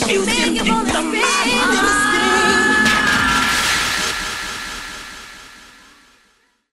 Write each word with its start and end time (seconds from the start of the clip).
music. 0.00 1.21